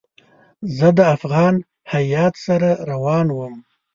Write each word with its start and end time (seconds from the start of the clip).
زه 0.77 0.87
د 0.97 0.99
افغان 1.15 1.55
هیات 1.93 2.33
سره 2.45 2.69
روان 2.89 3.27
وم. 3.31 3.55